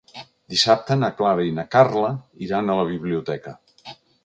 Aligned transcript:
Dissabte 0.53 0.97
na 1.01 1.09
Clara 1.19 1.43
i 1.49 1.53
na 1.59 1.67
Carla 1.77 2.11
iran 2.47 2.73
a 2.77 2.81
la 2.83 2.89
biblioteca. 2.95 3.57